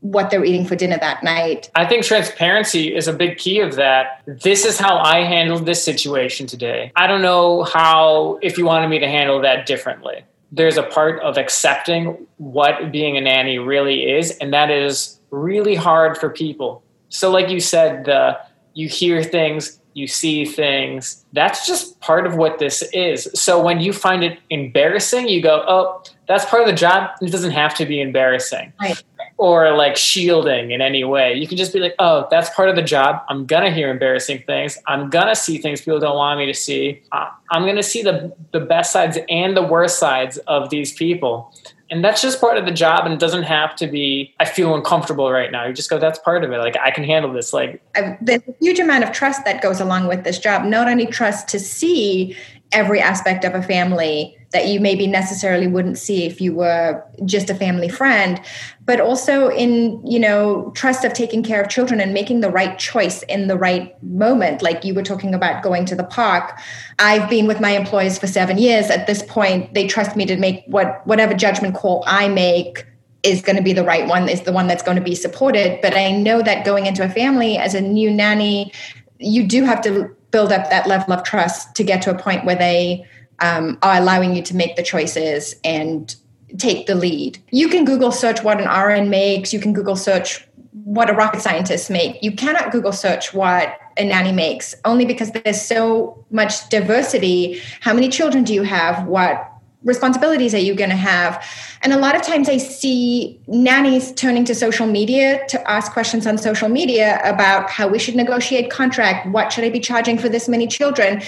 what 0.02 0.30
they're 0.30 0.46
eating 0.46 0.66
for 0.66 0.76
dinner 0.76 0.98
that 0.98 1.24
night. 1.24 1.70
I 1.76 1.86
think 1.86 2.04
transparency 2.04 2.96
is 2.96 3.08
a 3.08 3.14
big 3.14 3.38
key 3.38 3.60
of 3.60 3.76
that. 3.76 4.22
This 4.26 4.66
is 4.66 4.78
how 4.78 4.98
I 4.98 5.24
handled 5.24 5.66
this 5.66 5.84
situation 5.84 6.48
today. 6.48 6.92
I 6.96 7.08
don't 7.08 7.22
know 7.22 7.64
how, 7.64 8.40
if 8.42 8.58
you 8.58 8.66
wanted 8.66 8.90
me 8.90 9.00
to 9.00 9.08
handle 9.08 9.42
that 9.42 9.66
differently. 9.66 10.24
There's 10.52 10.78
a 10.78 10.84
part 10.84 11.20
of 11.22 11.38
accepting 11.38 12.28
what 12.38 12.92
being 12.92 13.18
a 13.18 13.22
nanny 13.22 13.58
really 13.58 14.10
is, 14.10 14.32
and 14.38 14.54
that 14.54 14.70
is 14.70 15.20
really 15.30 15.76
hard 15.76 16.18
for 16.18 16.30
people. 16.30 16.84
So, 17.10 17.32
like 17.32 17.50
you 17.50 17.60
said, 17.60 18.06
the 18.06 18.40
you 18.74 18.88
hear 18.88 19.24
things, 19.24 19.80
you 19.94 20.08
see 20.08 20.46
things. 20.46 21.26
That's 21.34 21.68
just 21.68 22.00
part 22.00 22.26
of 22.28 22.36
what 22.36 22.60
this 22.60 22.82
is. 22.94 23.28
So 23.34 23.62
when 23.62 23.82
you 23.82 23.92
find 23.92 24.24
it 24.24 24.40
embarrassing, 24.50 25.28
you 25.28 25.42
go, 25.42 25.66
"Oh, 25.68 26.04
that's 26.28 26.46
part 26.46 26.62
of 26.62 26.68
the 26.68 26.76
job. 26.76 27.10
It 27.22 27.32
doesn't 27.32 27.52
have 27.52 27.76
to 27.76 27.86
be 27.86 28.00
embarrassing." 28.00 28.72
Right 28.80 29.04
or 29.38 29.76
like 29.76 29.96
shielding 29.96 30.72
in 30.72 30.82
any 30.82 31.04
way. 31.04 31.34
You 31.34 31.48
can 31.48 31.58
just 31.58 31.72
be 31.72 31.80
like, 31.80 31.96
oh, 32.00 32.28
that's 32.30 32.50
part 32.52 32.70
of 32.70 32.76
the 32.76 32.82
job. 32.82 33.24
I'm 33.30 33.46
gonna 33.46 33.72
hear 33.72 33.90
embarrassing 33.90 34.44
things. 34.48 34.78
I'm 34.88 35.10
gonna 35.10 35.36
see 35.36 35.60
things 35.60 35.82
people 35.82 36.00
don't 36.00 36.18
want 36.18 36.40
me 36.40 36.48
to 36.48 36.54
see. 36.54 37.02
Uh, 37.12 37.30
I'm 37.52 37.66
gonna 37.66 37.84
see 37.84 38.02
the 38.02 38.36
the 38.52 38.60
best 38.60 38.92
sides 38.92 39.18
and 39.30 39.56
the 39.56 39.64
worst 39.64 40.00
sides 40.00 40.38
of 40.48 40.70
these 40.70 40.94
people. 40.94 41.54
And 41.90 42.04
that's 42.04 42.22
just 42.22 42.42
part 42.42 42.58
of 42.58 42.66
the 42.66 42.72
job 42.72 43.06
and 43.06 43.14
it 43.14 43.20
doesn't 43.20 43.44
have 43.44 43.76
to 43.78 43.88
be 43.88 44.34
I 44.40 44.46
feel 44.46 44.76
uncomfortable 44.76 45.32
right 45.32 45.52
now. 45.52 45.66
You 45.66 45.74
just 45.74 45.90
go 45.90 46.00
that's 46.00 46.20
part 46.20 46.44
of 46.44 46.52
it. 46.52 46.58
Like 46.58 46.76
I 46.78 46.92
can 46.92 47.04
handle 47.04 47.32
this 47.32 47.54
like 47.54 47.82
I, 47.96 48.18
there's 48.20 48.42
a 48.48 48.56
huge 48.60 48.80
amount 48.80 49.04
of 49.04 49.12
trust 49.12 49.46
that 49.46 49.62
goes 49.62 49.80
along 49.80 50.08
with 50.08 50.24
this 50.24 50.40
job. 50.40 50.66
Not 50.66 50.90
only 50.90 51.06
trust 51.06 51.48
to 51.50 51.60
see 51.60 52.36
every 52.72 53.00
aspect 53.00 53.46
of 53.46 53.56
a 53.56 53.62
family 53.62 54.38
that 54.52 54.68
you 54.68 54.80
maybe 54.80 55.08
necessarily 55.08 55.68
wouldn't 55.68 55.98
see 55.98 56.26
if 56.26 56.40
you 56.40 56.54
were 56.54 57.04
just 57.26 57.50
a 57.50 57.56
family 57.56 57.90
friend. 57.90 58.42
But 58.86 59.02
also 59.02 59.50
in 59.50 60.06
you 60.06 60.20
know 60.20 60.72
trust 60.76 61.04
of 61.04 61.14
taking 61.14 61.44
care 61.44 61.62
of 61.62 61.70
children 61.70 62.00
and 62.00 62.14
making 62.14 62.42
the 62.42 62.50
right 62.50 62.78
choice 62.80 63.24
in 63.24 63.48
the 63.48 63.58
right 63.58 64.02
moment 64.04 64.62
like 64.62 64.86
you 64.86 64.94
were 64.94 65.04
talking 65.04 65.34
about 65.34 65.64
going 65.64 65.86
to 65.86 65.96
the 65.96 66.04
park. 66.04 66.58
I've 67.00 67.30
been 67.30 67.48
with 67.48 67.60
my 67.60 67.72
employees 67.72 68.18
for 68.18 68.28
7 68.28 68.58
years. 68.58 68.90
At 68.90 69.08
this 69.08 69.22
point 69.24 69.74
they 69.74 69.88
trust 69.88 70.16
me 70.16 70.26
to 70.26 70.38
make 70.38 70.64
what 70.68 71.06
whatever 71.06 71.34
judgment 71.34 71.76
call 71.76 72.04
i 72.08 72.28
make 72.28 72.86
is 73.24 73.42
going 73.42 73.58
to 73.58 73.64
be 73.64 73.74
the 73.74 73.84
right 73.84 74.08
one 74.08 74.30
is 74.30 74.42
the 74.42 74.54
one 74.54 74.68
that's 74.68 74.84
going 74.84 74.98
to 74.98 75.04
be 75.04 75.16
supported. 75.16 75.80
But 75.82 75.96
i 75.96 76.12
know 76.12 76.42
that 76.42 76.66
going 76.66 76.86
into 76.86 77.04
a 77.04 77.10
family 77.10 77.58
as 77.58 77.76
a 77.76 77.82
new 77.82 78.12
nanny 78.12 78.72
you 79.20 79.48
do 79.48 79.64
have 79.64 79.82
to 79.82 80.16
build 80.38 80.52
up 80.52 80.70
that 80.70 80.86
level 80.86 81.14
of 81.14 81.24
trust 81.24 81.74
to 81.74 81.84
get 81.84 82.00
to 82.04 82.12
a 82.12 82.16
point 82.16 82.46
where 82.46 82.56
they 82.56 83.04
um, 83.40 83.76
are 83.82 83.98
allowing 83.98 84.36
you 84.36 84.44
to 84.44 84.56
make 84.56 84.76
the 84.76 84.84
choices 84.84 85.56
and 85.64 86.16
take 86.60 86.86
the 86.86 86.94
lead. 86.94 87.40
You 87.50 87.68
can 87.70 87.86
Google 87.86 88.12
search 88.12 88.44
what 88.44 88.62
an 88.62 88.68
RN 88.70 89.10
makes. 89.10 89.52
You 89.52 89.60
can 89.60 89.74
Google 89.74 89.96
search 89.96 90.48
what 90.84 91.10
a 91.10 91.14
rocket 91.14 91.42
scientist 91.42 91.90
make. 91.90 92.22
You 92.22 92.32
cannot 92.32 92.72
Google 92.72 92.92
search 92.92 93.34
what 93.34 93.80
a 93.98 94.04
nanny 94.04 94.32
makes 94.32 94.76
only 94.86 95.06
because 95.06 95.32
there's 95.32 95.60
so 95.60 96.24
much 96.30 96.70
diversity. 96.70 97.60
How 97.82 97.96
many 97.96 98.08
children 98.08 98.44
do 98.44 98.54
you 98.54 98.62
have? 98.62 99.08
What 99.08 99.52
responsibilities 99.84 100.54
are 100.54 100.60
you 100.60 100.76
going 100.76 100.90
to 100.90 100.96
have? 100.96 101.44
And 101.82 101.94
a 101.94 101.98
lot 101.98 102.16
of 102.16 102.22
times 102.22 102.50
I 102.50 102.58
see 102.58 103.40
nannies 103.48 104.12
turning 104.14 104.44
to 104.46 104.56
social 104.56 104.88
media 104.88 105.46
to 105.50 105.70
ask 105.70 105.92
questions 105.92 106.26
on 106.26 106.38
social 106.38 106.70
media 106.70 107.22
about 107.24 107.70
how 107.70 107.88
we 107.88 108.00
should 108.00 108.16
negotiate 108.16 108.72
contract. 108.72 109.28
What 109.28 109.54
should 109.54 109.64
I 109.64 109.70
be 109.70 109.80
charging 109.80 110.18
for 110.18 110.30
this 110.30 110.50
many 110.50 110.68
children? 110.68 111.22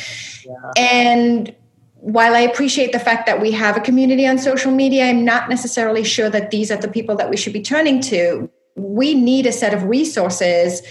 Yeah. 0.45 0.71
And 0.77 1.55
while 1.95 2.33
I 2.33 2.39
appreciate 2.39 2.91
the 2.91 2.99
fact 2.99 3.25
that 3.25 3.41
we 3.41 3.51
have 3.51 3.77
a 3.77 3.81
community 3.81 4.25
on 4.25 4.37
social 4.37 4.71
media, 4.71 5.05
I'm 5.05 5.25
not 5.25 5.49
necessarily 5.49 6.03
sure 6.03 6.29
that 6.29 6.49
these 6.49 6.71
are 6.71 6.77
the 6.77 6.87
people 6.87 7.15
that 7.17 7.29
we 7.29 7.37
should 7.37 7.53
be 7.53 7.61
turning 7.61 8.01
to. 8.01 8.49
We 8.75 9.13
need 9.13 9.45
a 9.45 9.51
set 9.51 9.73
of 9.73 9.83
resources 9.83 10.81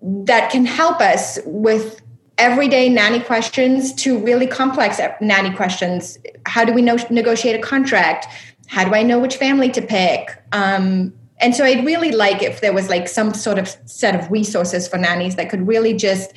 that 0.00 0.50
can 0.50 0.64
help 0.64 1.00
us 1.00 1.40
with 1.44 2.00
everyday 2.38 2.88
nanny 2.88 3.20
questions 3.20 3.92
to 3.94 4.18
really 4.18 4.46
complex 4.46 5.00
nanny 5.20 5.54
questions. 5.54 6.18
How 6.46 6.64
do 6.64 6.72
we 6.72 6.82
no- 6.82 6.96
negotiate 7.10 7.56
a 7.56 7.62
contract? 7.62 8.26
How 8.68 8.84
do 8.84 8.94
I 8.94 9.02
know 9.02 9.18
which 9.18 9.36
family 9.36 9.70
to 9.70 9.82
pick? 9.82 10.42
Um, 10.52 11.12
and 11.40 11.54
so 11.54 11.64
I'd 11.64 11.84
really 11.84 12.10
like 12.10 12.42
if 12.42 12.60
there 12.60 12.72
was 12.72 12.88
like 12.88 13.08
some 13.08 13.32
sort 13.34 13.58
of 13.58 13.68
set 13.86 14.14
of 14.14 14.30
resources 14.30 14.88
for 14.88 14.98
nannies 14.98 15.36
that 15.36 15.50
could 15.50 15.66
really 15.66 15.94
just 15.94 16.32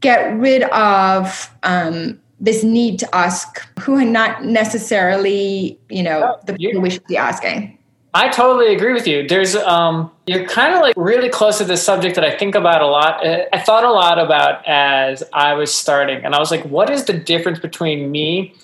get 0.00 0.36
rid 0.38 0.62
of 0.64 1.54
um, 1.62 2.20
this 2.40 2.64
need 2.64 2.98
to 2.98 3.14
ask 3.14 3.60
who 3.78 3.96
are 3.96 4.04
not 4.04 4.44
necessarily, 4.44 5.78
you 5.90 6.02
know, 6.02 6.38
the 6.46 6.54
people 6.54 6.80
we 6.80 6.90
should 6.90 7.06
be 7.06 7.16
asking. 7.16 7.76
I 8.12 8.28
totally 8.28 8.74
agree 8.74 8.92
with 8.92 9.06
you. 9.06 9.26
There's 9.26 9.54
um 9.56 10.10
you're 10.26 10.46
kind 10.46 10.74
of 10.74 10.80
like 10.80 10.94
really 10.96 11.28
close 11.28 11.58
to 11.58 11.64
this 11.64 11.82
subject 11.82 12.14
that 12.16 12.24
I 12.24 12.36
think 12.36 12.54
about 12.54 12.82
a 12.82 12.86
lot. 12.86 13.24
Uh, 13.26 13.44
I 13.52 13.60
thought 13.60 13.84
a 13.84 13.92
lot 13.92 14.18
about 14.18 14.66
as 14.66 15.22
I 15.32 15.54
was 15.54 15.72
starting 15.72 16.24
and 16.24 16.34
I 16.34 16.38
was 16.38 16.50
like 16.50 16.64
what 16.64 16.90
is 16.90 17.04
the 17.04 17.12
difference 17.12 17.60
between 17.60 18.10
me 18.10 18.54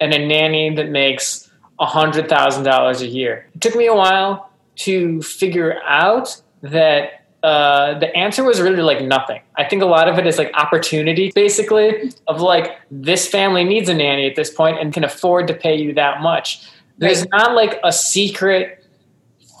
and 0.00 0.12
a 0.12 0.26
nanny 0.26 0.74
that 0.74 0.90
makes 0.90 1.50
$100,000 1.80 3.00
a 3.00 3.06
year? 3.06 3.46
It 3.54 3.60
took 3.60 3.74
me 3.74 3.86
a 3.86 3.94
while 3.94 4.50
to 4.76 5.22
figure 5.22 5.80
out 5.84 6.40
that 6.62 7.24
uh, 7.42 7.98
the 7.98 8.14
answer 8.16 8.42
was 8.42 8.60
really 8.60 8.82
like 8.82 9.02
nothing. 9.02 9.42
I 9.56 9.64
think 9.64 9.82
a 9.82 9.86
lot 9.86 10.08
of 10.08 10.18
it 10.18 10.26
is 10.26 10.38
like 10.38 10.50
opportunity, 10.54 11.30
basically, 11.34 12.10
of 12.26 12.40
like 12.40 12.78
this 12.90 13.28
family 13.28 13.64
needs 13.64 13.88
a 13.88 13.94
nanny 13.94 14.26
at 14.26 14.34
this 14.34 14.50
point 14.50 14.80
and 14.80 14.94
can 14.94 15.04
afford 15.04 15.46
to 15.48 15.54
pay 15.54 15.76
you 15.76 15.92
that 15.94 16.22
much. 16.22 16.66
There's 16.96 17.26
not 17.28 17.54
like 17.54 17.78
a 17.84 17.92
secret 17.92 18.83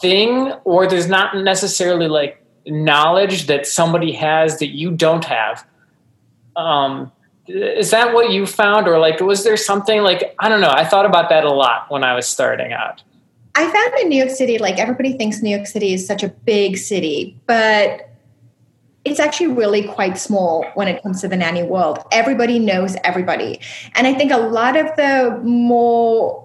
thing, 0.00 0.52
or 0.64 0.86
there's 0.86 1.08
not 1.08 1.36
necessarily 1.36 2.08
like 2.08 2.42
knowledge 2.66 3.46
that 3.46 3.66
somebody 3.66 4.12
has 4.12 4.58
that 4.58 4.68
you 4.68 4.90
don't 4.90 5.24
have. 5.24 5.66
Um, 6.56 7.12
is 7.46 7.90
that 7.90 8.14
what 8.14 8.30
you 8.30 8.46
found, 8.46 8.88
or 8.88 8.98
like 8.98 9.20
was 9.20 9.44
there 9.44 9.56
something 9.56 10.02
like 10.02 10.34
I 10.38 10.48
don't 10.48 10.60
know? 10.60 10.72
I 10.72 10.84
thought 10.84 11.06
about 11.06 11.28
that 11.28 11.44
a 11.44 11.52
lot 11.52 11.90
when 11.90 12.04
I 12.04 12.14
was 12.14 12.26
starting 12.26 12.72
out. 12.72 13.02
I 13.56 13.70
found 13.70 14.00
in 14.00 14.08
New 14.08 14.16
York 14.16 14.30
City, 14.30 14.58
like 14.58 14.78
everybody 14.78 15.12
thinks 15.16 15.42
New 15.42 15.54
York 15.54 15.66
City 15.66 15.94
is 15.94 16.06
such 16.06 16.22
a 16.22 16.28
big 16.28 16.76
city, 16.76 17.38
but 17.46 18.10
it's 19.04 19.20
actually 19.20 19.48
really 19.48 19.86
quite 19.86 20.16
small 20.18 20.64
when 20.74 20.88
it 20.88 21.02
comes 21.02 21.20
to 21.20 21.28
the 21.28 21.36
nanny 21.36 21.62
world. 21.62 21.98
Everybody 22.10 22.58
knows 22.58 22.96
everybody. 23.04 23.60
And 23.94 24.06
I 24.06 24.14
think 24.14 24.32
a 24.32 24.38
lot 24.38 24.76
of 24.76 24.86
the 24.96 25.40
more 25.44 26.43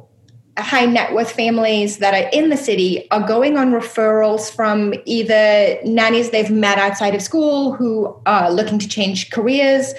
high 0.62 0.86
net 0.86 1.14
worth 1.14 1.32
families 1.32 1.98
that 1.98 2.14
are 2.14 2.30
in 2.32 2.50
the 2.50 2.58
city 2.58 3.10
are 3.12 3.26
going 3.26 3.58
on 3.58 3.72
referrals 3.72 4.52
from 4.54 4.94
either 5.06 5.78
nannies 5.84 6.30
they've 6.32 6.52
met 6.52 6.78
outside 6.78 7.16
of 7.16 7.22
school 7.22 7.74
who 7.74 8.16
are 8.26 8.52
looking 8.52 8.80
to 8.80 8.88
change 8.88 9.30
careers 9.32 9.94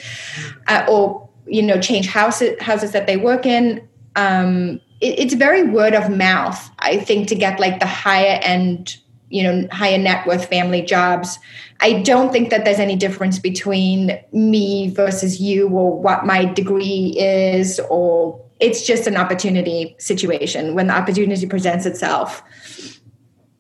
uh, 0.67 0.85
or 0.88 1.29
you 1.47 1.62
know 1.62 1.81
change 1.81 2.07
houses 2.07 2.61
houses 2.61 2.93
that 2.93 3.07
they 3.07 3.17
work 3.17 3.47
in. 3.47 3.87
Um, 4.17 4.81
it, 5.00 5.19
it's 5.19 5.35
very 5.35 5.62
word 5.62 5.95
of 5.95 6.11
mouth 6.11 6.71
i 6.81 6.99
think 6.99 7.29
to 7.29 7.35
get 7.35 7.59
like 7.59 7.81
the 7.81 7.87
higher 7.87 8.38
end 8.43 8.99
you 9.31 9.45
know 9.45 9.67
higher 9.73 9.97
net 9.97 10.26
worth 10.26 10.47
family 10.47 10.83
jobs. 10.83 11.38
I 11.81 12.02
don't 12.02 12.31
think 12.31 12.50
that 12.50 12.64
there's 12.64 12.79
any 12.79 12.97
difference 12.97 13.38
between 13.38 14.21
me 14.33 14.90
versus 14.90 15.40
you 15.40 15.69
or 15.69 15.99
what 15.99 16.26
my 16.26 16.45
degree 16.45 17.17
is 17.19 17.81
or 17.88 18.45
it's 18.61 18.87
just 18.87 19.07
an 19.07 19.17
opportunity 19.17 19.95
situation 19.99 20.75
when 20.75 20.87
the 20.87 20.95
opportunity 20.95 21.47
presents 21.47 21.87
itself 21.87 22.43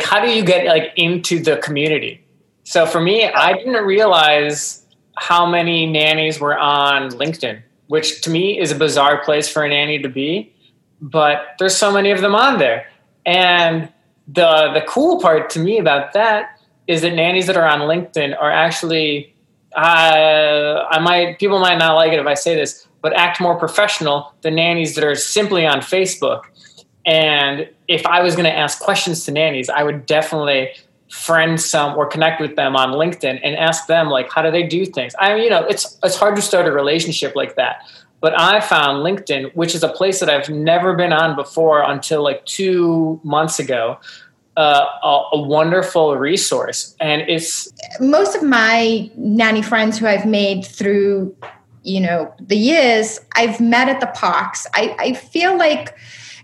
how 0.00 0.24
do 0.24 0.30
you 0.30 0.44
get 0.44 0.66
like 0.66 0.92
into 0.96 1.42
the 1.42 1.56
community 1.58 2.24
so 2.64 2.86
for 2.86 3.00
me 3.00 3.24
i 3.24 3.52
didn't 3.52 3.84
realize 3.84 4.86
how 5.16 5.44
many 5.44 5.86
nannies 5.86 6.40
were 6.40 6.58
on 6.58 7.10
linkedin 7.10 7.62
which 7.88 8.22
to 8.22 8.30
me 8.30 8.58
is 8.58 8.70
a 8.70 8.74
bizarre 8.74 9.22
place 9.24 9.48
for 9.48 9.64
a 9.64 9.68
nanny 9.68 9.98
to 9.98 10.08
be 10.08 10.52
but 11.00 11.54
there's 11.58 11.76
so 11.76 11.92
many 11.92 12.10
of 12.10 12.20
them 12.20 12.34
on 12.34 12.58
there. 12.58 12.86
And 13.24 13.92
the 14.28 14.70
the 14.74 14.82
cool 14.86 15.20
part 15.20 15.50
to 15.50 15.60
me 15.60 15.78
about 15.78 16.12
that 16.12 16.60
is 16.86 17.02
that 17.02 17.14
nannies 17.14 17.46
that 17.46 17.56
are 17.56 17.66
on 17.66 17.80
LinkedIn 17.80 18.36
are 18.38 18.50
actually 18.50 19.34
uh, 19.74 20.86
I 20.90 20.98
might 21.00 21.38
people 21.38 21.58
might 21.60 21.78
not 21.78 21.94
like 21.94 22.12
it 22.12 22.18
if 22.18 22.26
I 22.26 22.34
say 22.34 22.54
this, 22.54 22.86
but 23.02 23.12
act 23.14 23.40
more 23.40 23.56
professional 23.56 24.32
than 24.42 24.56
nannies 24.56 24.94
that 24.94 25.04
are 25.04 25.14
simply 25.14 25.66
on 25.66 25.80
Facebook. 25.80 26.42
And 27.06 27.68
if 27.88 28.06
I 28.06 28.20
was 28.20 28.34
going 28.34 28.44
to 28.44 28.56
ask 28.56 28.78
questions 28.80 29.24
to 29.24 29.32
nannies, 29.32 29.70
I 29.70 29.82
would 29.82 30.06
definitely 30.06 30.70
friend 31.10 31.60
some 31.60 31.96
or 31.96 32.06
connect 32.06 32.40
with 32.40 32.54
them 32.54 32.76
on 32.76 32.90
LinkedIn 32.90 33.40
and 33.42 33.56
ask 33.56 33.86
them 33.88 34.08
like 34.08 34.30
how 34.30 34.42
do 34.42 34.50
they 34.50 34.62
do 34.62 34.86
things. 34.86 35.14
I 35.18 35.34
mean, 35.34 35.44
you 35.44 35.50
know, 35.50 35.64
it's 35.64 35.98
it's 36.04 36.16
hard 36.16 36.36
to 36.36 36.42
start 36.42 36.66
a 36.66 36.72
relationship 36.72 37.34
like 37.34 37.56
that. 37.56 37.82
But 38.20 38.38
I 38.38 38.60
found 38.60 38.98
LinkedIn, 38.98 39.54
which 39.56 39.74
is 39.74 39.82
a 39.82 39.88
place 39.88 40.20
that 40.20 40.28
I've 40.28 40.50
never 40.50 40.94
been 40.94 41.12
on 41.12 41.36
before 41.36 41.82
until 41.82 42.22
like 42.22 42.44
two 42.44 43.18
months 43.24 43.58
ago, 43.58 43.98
uh, 44.56 44.84
a, 45.02 45.36
a, 45.36 45.40
wonderful 45.40 46.16
resource. 46.16 46.94
And 47.00 47.22
it's 47.22 47.72
most 47.98 48.36
of 48.36 48.42
my 48.42 49.10
nanny 49.16 49.62
friends 49.62 49.98
who 49.98 50.06
I've 50.06 50.26
made 50.26 50.66
through, 50.66 51.34
you 51.82 52.00
know, 52.00 52.32
the 52.40 52.56
years, 52.56 53.20
I've 53.34 53.60
met 53.60 53.88
at 53.88 54.00
the 54.00 54.08
parks. 54.08 54.66
I, 54.74 54.94
I 54.98 55.12
feel 55.14 55.56
like 55.56 55.96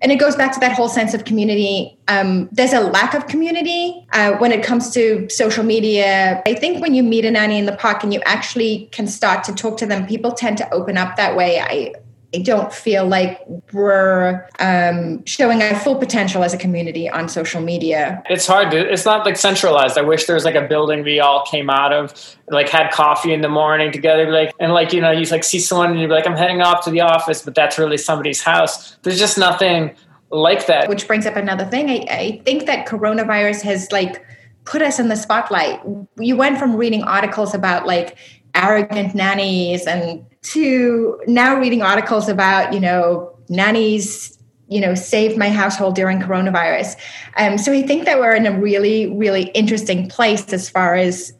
and 0.02 0.12
it 0.12 0.16
goes 0.16 0.36
back 0.36 0.52
to 0.52 0.60
that 0.60 0.72
whole 0.72 0.88
sense 0.88 1.14
of 1.14 1.24
community. 1.24 1.98
Um, 2.08 2.48
there's 2.52 2.72
a 2.72 2.80
lack 2.80 3.14
of 3.14 3.26
community 3.28 4.06
uh, 4.12 4.32
when 4.32 4.52
it 4.52 4.62
comes 4.62 4.90
to 4.90 5.28
social 5.30 5.64
media. 5.64 6.42
I 6.46 6.54
think 6.54 6.82
when 6.82 6.94
you 6.94 7.02
meet 7.02 7.24
a 7.24 7.30
nanny 7.30 7.58
in 7.58 7.66
the 7.66 7.76
park 7.76 8.02
and 8.02 8.12
you 8.12 8.20
actually 8.26 8.88
can 8.92 9.06
start 9.06 9.44
to 9.44 9.54
talk 9.54 9.78
to 9.78 9.86
them, 9.86 10.06
people 10.06 10.32
tend 10.32 10.58
to 10.58 10.70
open 10.72 10.96
up 10.98 11.16
that 11.16 11.36
way. 11.36 11.60
I 11.60 11.94
I 12.34 12.38
don't 12.38 12.72
feel 12.72 13.06
like 13.06 13.40
we're 13.72 14.48
um, 14.58 15.24
showing 15.24 15.62
our 15.62 15.78
full 15.78 15.96
potential 15.96 16.42
as 16.42 16.52
a 16.52 16.58
community 16.58 17.08
on 17.08 17.28
social 17.28 17.62
media. 17.62 18.22
It's 18.28 18.46
hard. 18.46 18.70
To, 18.72 18.92
it's 18.92 19.04
not 19.04 19.24
like 19.24 19.36
centralized. 19.36 19.96
I 19.96 20.02
wish 20.02 20.26
there 20.26 20.34
was 20.34 20.44
like 20.44 20.56
a 20.56 20.66
building 20.66 21.04
we 21.04 21.20
all 21.20 21.46
came 21.46 21.70
out 21.70 21.92
of, 21.92 22.36
like 22.48 22.68
had 22.68 22.90
coffee 22.90 23.32
in 23.32 23.42
the 23.42 23.48
morning 23.48 23.92
together, 23.92 24.30
like 24.30 24.52
and 24.58 24.72
like 24.72 24.92
you 24.92 25.00
know 25.00 25.12
you 25.12 25.24
like 25.26 25.44
see 25.44 25.58
someone 25.58 25.92
and 25.92 26.00
you're 26.00 26.10
like 26.10 26.26
I'm 26.26 26.36
heading 26.36 26.60
off 26.60 26.84
to 26.84 26.90
the 26.90 27.00
office, 27.00 27.42
but 27.42 27.54
that's 27.54 27.78
really 27.78 27.96
somebody's 27.96 28.42
house. 28.42 28.96
There's 29.02 29.18
just 29.18 29.38
nothing 29.38 29.94
like 30.30 30.66
that. 30.66 30.88
Which 30.88 31.06
brings 31.06 31.26
up 31.26 31.36
another 31.36 31.64
thing. 31.64 31.88
I, 31.88 32.06
I 32.10 32.42
think 32.44 32.66
that 32.66 32.86
coronavirus 32.86 33.62
has 33.62 33.90
like 33.92 34.24
put 34.64 34.82
us 34.82 34.98
in 34.98 35.08
the 35.08 35.16
spotlight. 35.16 35.80
You 36.18 36.36
went 36.36 36.58
from 36.58 36.76
reading 36.76 37.02
articles 37.04 37.54
about 37.54 37.86
like 37.86 38.16
arrogant 38.54 39.14
nannies 39.14 39.86
and 39.86 40.24
to 40.52 41.20
now 41.26 41.58
reading 41.58 41.82
articles 41.82 42.28
about 42.28 42.72
you 42.72 42.80
know 42.80 43.36
nannies 43.48 44.38
you 44.68 44.80
know 44.80 44.94
saved 44.94 45.36
my 45.38 45.48
household 45.48 45.94
during 45.94 46.20
coronavirus. 46.20 46.96
Um, 47.36 47.58
so 47.58 47.72
i 47.72 47.82
think 47.82 48.04
that 48.04 48.18
we're 48.18 48.34
in 48.34 48.46
a 48.46 48.58
really 48.58 49.14
really 49.14 49.44
interesting 49.50 50.08
place 50.08 50.52
as 50.52 50.68
far 50.68 50.94
as 50.94 51.32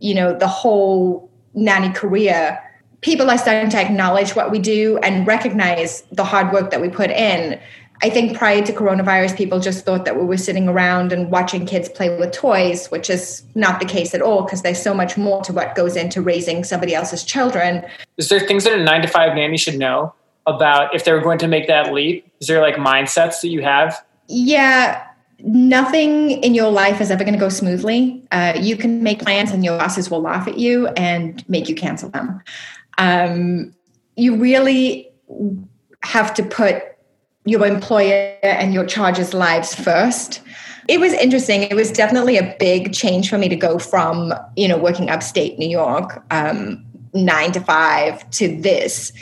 you 0.00 0.14
know 0.14 0.36
the 0.36 0.48
whole 0.48 1.30
nanny 1.54 1.92
career. 1.92 2.62
People 3.02 3.30
are 3.30 3.38
starting 3.38 3.70
to 3.70 3.78
acknowledge 3.78 4.34
what 4.34 4.50
we 4.50 4.58
do 4.58 4.98
and 4.98 5.26
recognize 5.26 6.02
the 6.10 6.24
hard 6.24 6.52
work 6.52 6.70
that 6.70 6.80
we 6.80 6.88
put 6.88 7.10
in 7.10 7.60
I 8.02 8.10
think 8.10 8.36
prior 8.36 8.64
to 8.64 8.72
coronavirus, 8.72 9.36
people 9.36 9.58
just 9.58 9.84
thought 9.84 10.04
that 10.04 10.18
we 10.18 10.24
were 10.24 10.36
sitting 10.36 10.68
around 10.68 11.12
and 11.12 11.30
watching 11.30 11.64
kids 11.64 11.88
play 11.88 12.16
with 12.16 12.32
toys, 12.32 12.88
which 12.88 13.08
is 13.08 13.42
not 13.54 13.80
the 13.80 13.86
case 13.86 14.14
at 14.14 14.20
all 14.20 14.42
because 14.42 14.62
there's 14.62 14.80
so 14.80 14.92
much 14.92 15.16
more 15.16 15.42
to 15.44 15.52
what 15.52 15.74
goes 15.74 15.96
into 15.96 16.20
raising 16.20 16.62
somebody 16.62 16.94
else's 16.94 17.24
children. 17.24 17.84
Is 18.18 18.28
there 18.28 18.40
things 18.40 18.64
that 18.64 18.78
a 18.78 18.82
nine 18.82 19.02
to 19.02 19.08
five 19.08 19.34
nanny 19.34 19.56
should 19.56 19.78
know 19.78 20.14
about 20.46 20.94
if 20.94 21.04
they're 21.04 21.20
going 21.20 21.38
to 21.38 21.48
make 21.48 21.68
that 21.68 21.92
leap? 21.92 22.30
Is 22.40 22.48
there 22.48 22.60
like 22.60 22.76
mindsets 22.76 23.40
that 23.40 23.48
you 23.48 23.62
have? 23.62 24.04
Yeah, 24.28 25.02
nothing 25.38 26.30
in 26.30 26.54
your 26.54 26.70
life 26.70 27.00
is 27.00 27.10
ever 27.10 27.24
going 27.24 27.34
to 27.34 27.40
go 27.40 27.48
smoothly. 27.48 28.22
Uh, 28.30 28.54
you 28.60 28.76
can 28.76 29.02
make 29.02 29.20
plans 29.20 29.50
and 29.52 29.64
your 29.64 29.78
bosses 29.78 30.10
will 30.10 30.20
laugh 30.20 30.46
at 30.46 30.58
you 30.58 30.88
and 30.88 31.48
make 31.48 31.68
you 31.68 31.74
cancel 31.74 32.10
them. 32.10 32.42
Um, 32.98 33.74
you 34.16 34.36
really 34.36 35.10
have 36.02 36.34
to 36.34 36.42
put 36.42 36.82
your 37.46 37.64
employer 37.64 38.38
and 38.42 38.74
your 38.74 38.84
charges 38.84 39.32
lives 39.32 39.74
first 39.74 40.42
it 40.88 41.00
was 41.00 41.12
interesting 41.14 41.62
it 41.62 41.74
was 41.74 41.90
definitely 41.90 42.36
a 42.36 42.56
big 42.58 42.92
change 42.92 43.30
for 43.30 43.38
me 43.38 43.48
to 43.48 43.56
go 43.56 43.78
from 43.78 44.34
you 44.56 44.68
know 44.68 44.76
working 44.76 45.08
upstate 45.08 45.58
new 45.58 45.68
york 45.68 46.22
um, 46.30 46.84
nine 47.14 47.52
to 47.52 47.60
five 47.60 48.28
to 48.30 48.60
this 48.60 49.12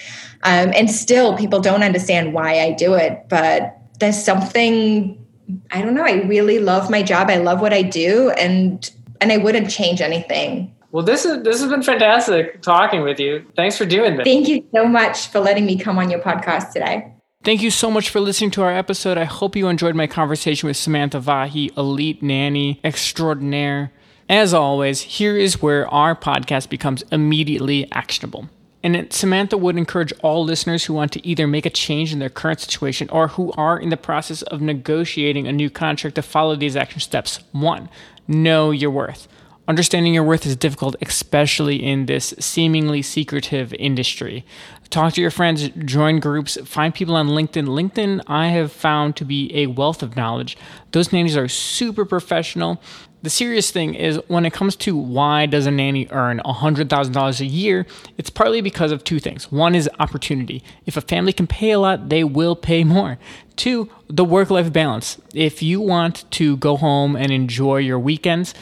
um, 0.43 0.73
and 0.75 0.91
still 0.91 1.37
people 1.37 1.61
don't 1.61 1.83
understand 1.83 2.33
why 2.33 2.61
i 2.61 2.73
do 2.73 2.95
it 2.95 3.25
but 3.29 3.79
there's 4.01 4.23
something 4.23 5.23
i 5.71 5.81
don't 5.81 5.95
know 5.95 6.05
i 6.05 6.23
really 6.23 6.59
love 6.59 6.91
my 6.91 7.03
job 7.03 7.29
i 7.31 7.37
love 7.37 7.61
what 7.61 7.73
i 7.73 7.83
do 7.83 8.31
and 8.31 8.91
and 9.21 9.31
i 9.31 9.37
wouldn't 9.37 9.71
change 9.71 10.01
anything 10.01 10.71
well, 10.91 11.03
this 11.03 11.25
is 11.25 11.43
this 11.43 11.61
has 11.61 11.69
been 11.69 11.83
fantastic 11.83 12.63
talking 12.63 13.03
with 13.03 13.19
you. 13.19 13.45
Thanks 13.57 13.77
for 13.77 13.85
doing 13.85 14.17
this. 14.17 14.23
Thank 14.25 14.47
you 14.47 14.65
so 14.73 14.87
much 14.87 15.27
for 15.27 15.41
letting 15.41 15.67
me 15.67 15.77
come 15.77 15.99
on 15.99 16.09
your 16.09 16.21
podcast 16.21 16.71
today. 16.71 17.14
Thank 17.45 17.61
you 17.61 17.71
so 17.71 17.91
much 17.91 18.09
for 18.09 18.21
listening 18.21 18.53
to 18.53 18.63
our 18.63 18.73
episode. 18.73 19.19
I 19.19 19.25
hope 19.25 19.55
you 19.55 19.69
enjoyed 19.69 19.95
my 19.95 20.07
conversation 20.07 20.67
with 20.67 20.79
Samantha 20.79 21.21
Vahi, 21.21 21.77
elite 21.77 22.23
nanny 22.23 22.81
extraordinaire. 22.83 23.93
As 24.31 24.55
always, 24.55 25.03
here 25.03 25.37
is 25.37 25.61
where 25.61 25.87
our 25.89 26.17
podcast 26.17 26.71
becomes 26.71 27.03
immediately 27.13 27.87
actionable. 27.93 28.49
And 28.83 29.13
Samantha 29.13 29.59
would 29.59 29.77
encourage 29.77 30.15
all 30.23 30.43
listeners 30.43 30.87
who 30.87 30.95
want 30.95 31.13
to 31.13 31.27
either 31.27 31.47
make 31.47 31.67
a 31.67 31.71
change 31.71 32.15
in 32.15 32.19
their 32.19 32.31
current 32.31 32.61
situation 32.61 33.11
or 33.11 33.29
who 33.29 33.53
are 33.59 33.79
in 33.79 33.91
the 33.91 33.99
process 33.99 34.41
of 34.41 34.63
negotiating 34.63 35.47
a 35.47 35.53
new 35.53 35.69
contract 35.69 36.15
to 36.15 36.23
follow 36.23 36.57
these 36.57 36.77
action 36.77 37.01
steps. 37.01 37.41
One, 37.53 37.91
know 38.27 38.71
your 38.71 38.91
worth. 38.91 39.29
Understanding 39.67 40.13
your 40.13 40.25
worth 40.25 40.45
is 40.45 40.57
difficult, 40.57 40.95
especially 41.01 41.83
in 41.83 42.05
this 42.05 42.35
seemingly 42.39 43.01
secretive 43.01 43.73
industry. 43.75 44.45
Talk 44.91 45.15
to 45.15 45.23
your 45.23 45.31
friends, 45.31 45.71
join 45.87 46.21
groups, 46.21 46.59
find 46.67 46.95
people 46.95 47.17
on 47.17 47.29
LinkedIn. 47.29 47.67
LinkedIn, 47.67 48.23
I 48.27 48.49
have 48.49 48.71
found 48.71 49.17
to 49.17 49.25
be 49.25 49.51
a 49.55 49.69
wealth 49.69 50.03
of 50.03 50.17
knowledge. 50.17 50.59
Those 50.93 51.13
nannies 51.13 51.37
are 51.37 51.49
super 51.49 52.05
professional. 52.05 52.81
The 53.23 53.31
serious 53.31 53.71
thing 53.71 53.95
is 53.95 54.21
when 54.29 54.45
it 54.45 54.53
comes 54.53 54.77
to 54.77 54.95
why 54.95 55.47
does 55.47 55.65
a 55.65 55.71
nanny 55.71 56.09
earn 56.11 56.43
$100,000 56.45 57.41
a 57.41 57.47
year, 57.47 57.87
it's 58.19 58.29
partly 58.29 58.61
because 58.61 58.93
of 58.93 59.03
two 59.03 59.19
things. 59.19 59.51
One 59.51 59.75
is 59.75 59.89
opportunity. 59.99 60.63
If 60.85 60.99
a 60.99 61.01
family 61.01 61.33
can 61.33 61.47
pay 61.47 61.71
a 61.71 61.79
lot, 61.79 62.11
they 62.11 62.23
will 62.23 62.55
pay 62.55 62.85
more. 62.85 63.17
Two, 63.57 63.89
the 64.09 64.27
work 64.27 64.51
life 64.51 64.71
balance. 64.75 65.19
If 65.33 65.63
you 65.63 65.81
want 65.81 66.31
to 66.33 66.59
go 66.59 66.77
home 66.77 67.17
and 67.17 67.33
enjoy 67.33 67.79
your 67.79 67.99
weekends, 67.99 68.53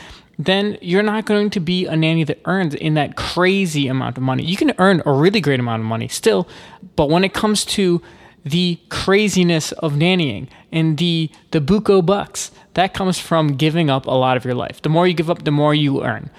then 0.44 0.78
you're 0.80 1.02
not 1.02 1.24
going 1.24 1.50
to 1.50 1.60
be 1.60 1.86
a 1.86 1.96
nanny 1.96 2.24
that 2.24 2.40
earns 2.44 2.74
in 2.74 2.94
that 2.94 3.16
crazy 3.16 3.88
amount 3.88 4.16
of 4.16 4.22
money. 4.22 4.44
You 4.44 4.56
can 4.56 4.72
earn 4.78 5.02
a 5.04 5.12
really 5.12 5.40
great 5.40 5.60
amount 5.60 5.80
of 5.80 5.86
money 5.86 6.08
still, 6.08 6.48
but 6.96 7.10
when 7.10 7.24
it 7.24 7.34
comes 7.34 7.64
to 7.66 8.02
the 8.44 8.78
craziness 8.88 9.72
of 9.72 9.92
nannying 9.92 10.48
and 10.72 10.98
the 10.98 11.30
the 11.52 11.60
buco 11.60 12.04
bucks, 12.04 12.50
that 12.74 12.94
comes 12.94 13.18
from 13.18 13.56
giving 13.56 13.90
up 13.90 14.06
a 14.06 14.10
lot 14.10 14.36
of 14.36 14.44
your 14.44 14.54
life. 14.54 14.82
The 14.82 14.88
more 14.88 15.06
you 15.06 15.14
give 15.14 15.30
up, 15.30 15.44
the 15.44 15.50
more 15.50 15.74
you 15.74 16.02
earn. 16.02 16.30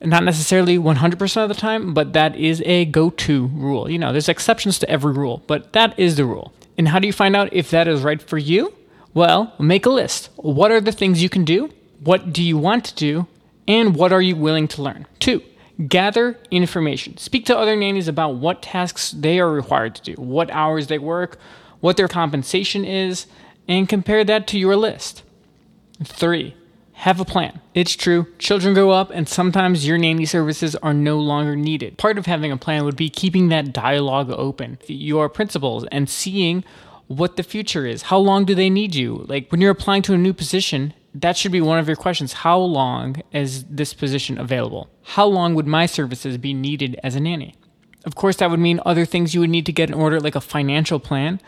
Not 0.00 0.24
necessarily 0.24 0.76
100% 0.76 1.42
of 1.42 1.48
the 1.48 1.54
time, 1.54 1.94
but 1.94 2.12
that 2.12 2.36
is 2.36 2.62
a 2.66 2.84
go-to 2.86 3.46
rule. 3.46 3.90
You 3.90 3.98
know, 3.98 4.12
there's 4.12 4.28
exceptions 4.28 4.78
to 4.80 4.90
every 4.90 5.12
rule, 5.12 5.42
but 5.46 5.72
that 5.72 5.98
is 5.98 6.16
the 6.16 6.26
rule. 6.26 6.52
And 6.76 6.88
how 6.88 6.98
do 6.98 7.06
you 7.06 7.12
find 7.12 7.34
out 7.34 7.52
if 7.52 7.70
that 7.70 7.88
is 7.88 8.02
right 8.02 8.20
for 8.20 8.36
you? 8.36 8.74
Well, 9.14 9.54
make 9.58 9.86
a 9.86 9.90
list. 9.90 10.28
What 10.36 10.70
are 10.72 10.80
the 10.80 10.92
things 10.92 11.22
you 11.22 11.28
can 11.28 11.44
do? 11.44 11.70
What 12.00 12.32
do 12.32 12.42
you 12.42 12.58
want 12.58 12.84
to 12.86 12.94
do? 12.94 13.26
And 13.66 13.96
what 13.96 14.12
are 14.12 14.22
you 14.22 14.36
willing 14.36 14.68
to 14.68 14.82
learn? 14.82 15.06
Two, 15.18 15.42
gather 15.88 16.38
information. 16.50 17.16
Speak 17.16 17.46
to 17.46 17.56
other 17.56 17.76
nannies 17.76 18.08
about 18.08 18.36
what 18.36 18.62
tasks 18.62 19.10
they 19.12 19.38
are 19.40 19.50
required 19.50 19.94
to 19.96 20.14
do, 20.14 20.22
what 20.22 20.50
hours 20.50 20.88
they 20.88 20.98
work, 20.98 21.38
what 21.80 21.96
their 21.96 22.08
compensation 22.08 22.84
is, 22.84 23.26
and 23.66 23.88
compare 23.88 24.24
that 24.24 24.46
to 24.48 24.58
your 24.58 24.76
list. 24.76 25.22
Three, 26.02 26.54
have 26.94 27.20
a 27.20 27.24
plan. 27.24 27.60
It's 27.74 27.96
true, 27.96 28.26
children 28.38 28.74
grow 28.74 28.90
up, 28.90 29.10
and 29.10 29.28
sometimes 29.28 29.86
your 29.86 29.98
nanny 29.98 30.26
services 30.26 30.76
are 30.76 30.94
no 30.94 31.18
longer 31.18 31.56
needed. 31.56 31.98
Part 31.98 32.18
of 32.18 32.26
having 32.26 32.52
a 32.52 32.56
plan 32.56 32.84
would 32.84 32.96
be 32.96 33.10
keeping 33.10 33.48
that 33.48 33.72
dialogue 33.72 34.30
open, 34.30 34.78
your 34.86 35.28
principals, 35.28 35.84
and 35.90 36.08
seeing 36.08 36.64
what 37.06 37.36
the 37.36 37.42
future 37.42 37.86
is. 37.86 38.02
How 38.02 38.18
long 38.18 38.44
do 38.44 38.54
they 38.54 38.70
need 38.70 38.94
you? 38.94 39.24
Like 39.28 39.50
when 39.50 39.60
you're 39.60 39.70
applying 39.70 40.02
to 40.02 40.14
a 40.14 40.18
new 40.18 40.32
position, 40.32 40.94
that 41.14 41.36
should 41.36 41.52
be 41.52 41.60
one 41.60 41.78
of 41.78 41.86
your 41.86 41.96
questions. 41.96 42.32
How 42.32 42.58
long 42.58 43.22
is 43.32 43.64
this 43.64 43.94
position 43.94 44.38
available? 44.38 44.90
How 45.02 45.26
long 45.26 45.54
would 45.54 45.66
my 45.66 45.86
services 45.86 46.38
be 46.38 46.52
needed 46.52 46.98
as 47.04 47.14
a 47.14 47.20
nanny? 47.20 47.54
Of 48.04 48.16
course, 48.16 48.36
that 48.36 48.50
would 48.50 48.60
mean 48.60 48.80
other 48.84 49.04
things 49.04 49.32
you 49.32 49.40
would 49.40 49.50
need 49.50 49.66
to 49.66 49.72
get 49.72 49.88
in 49.88 49.94
order, 49.94 50.20
like 50.20 50.34
a 50.34 50.40
financial 50.40 50.98
plan. 50.98 51.40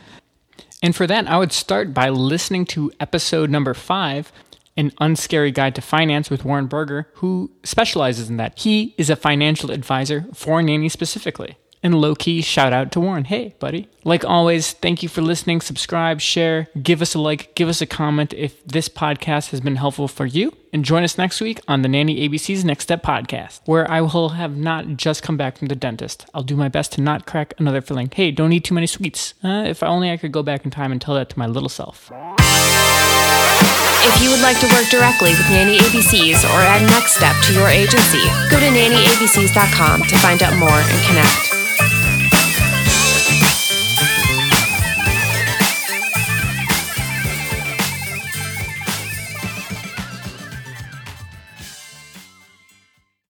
And 0.83 0.95
for 0.95 1.07
that, 1.07 1.27
I 1.29 1.39
would 1.39 1.53
start 1.53 1.93
by 1.93 2.09
listening 2.09 2.65
to 2.67 2.93
episode 3.01 3.51
number 3.51 3.75
five, 3.75 4.33
An 4.77 4.93
Unscary 5.01 5.53
Guide 5.53 5.75
to 5.75 5.83
Finance 5.83 6.31
with 6.31 6.45
Warren 6.45 6.67
Berger, 6.67 7.11
who 7.15 7.51
specializes 7.65 8.31
in 8.31 8.37
that. 8.37 8.59
He 8.59 8.95
is 8.97 9.11
a 9.11 9.17
financial 9.17 9.71
advisor 9.71 10.27
for 10.33 10.63
nannies 10.63 10.93
specifically. 10.93 11.57
And 11.87 12.01
low 12.01 12.17
key, 12.17 12.43
shout 12.43 12.73
out 12.73 12.91
to 12.91 13.01
Warren. 13.01 13.27
Hey, 13.27 13.55
buddy. 13.61 13.89
Like 14.03 14.25
always, 14.25 14.73
thank 14.73 15.05
you 15.05 15.09
for 15.09 15.23
listening. 15.23 15.61
Subscribe, 15.61 16.21
share, 16.21 16.67
give 16.83 17.01
us 17.01 17.15
a 17.15 17.21
like, 17.21 17.55
give 17.55 17.69
us 17.69 17.81
a 17.81 17.87
comment 17.87 18.33
if 18.33 18.65
this 18.65 18.89
podcast 18.89 19.51
has 19.51 19.61
been 19.61 19.77
helpful 19.77 20.09
for 20.09 20.27
you. 20.27 20.53
And 20.73 20.85
join 20.85 21.05
us 21.05 21.17
next 21.17 21.41
week 21.41 21.61
on 21.69 21.83
the 21.83 21.89
Nanny 21.89 22.29
ABC's 22.29 22.65
Next 22.65 22.83
Step 22.83 23.05
podcast, 23.05 23.61
where 23.67 23.89
I 23.89 24.01
will 24.01 24.31
have 24.31 24.57
not 24.57 24.97
just 24.97 25.23
come 25.23 25.37
back 25.37 25.59
from 25.59 25.69
the 25.69 25.77
dentist. 25.77 26.27
I'll 26.35 26.43
do 26.43 26.57
my 26.57 26.69
best 26.69 26.91
to 26.95 27.01
not 27.01 27.25
crack 27.25 27.55
another 27.57 27.81
filling. 27.81 28.11
Hey, 28.13 28.33
don't 28.33 28.53
eat 28.53 28.65
too 28.65 28.75
many 28.75 28.89
sweets. 28.89 29.35
Uh, 29.45 29.63
if 29.69 29.81
only 29.85 30.11
I 30.11 30.17
could 30.17 30.33
go 30.33 30.43
back 30.43 30.65
in 30.65 30.73
time 30.73 30.91
and 30.91 31.01
tell 31.01 31.15
that 31.15 31.31
to 31.31 31.39
my 31.39 31.47
little 31.47 31.69
self. 31.69 32.11
If 34.09 34.21
you 34.21 34.31
would 34.31 34.41
like 34.43 34.59
to 34.59 34.67
work 34.75 34.89
directly 34.91 35.31
with 35.31 35.49
Nanny 35.51 35.79
ABCs 35.79 36.43
or 36.51 36.59
add 36.63 36.83
Next 36.91 37.15
Step 37.15 37.37
to 37.45 37.53
your 37.53 37.69
agency, 37.69 38.25
go 38.51 38.59
to 38.59 38.67
nannyabcs.com 38.67 40.03
to 40.03 40.19
find 40.19 40.43
out 40.43 40.57
more 40.59 40.69
and 40.71 41.07
connect. 41.07 41.56